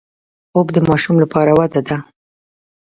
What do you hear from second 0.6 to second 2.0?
د ماشوم لپاره وده ده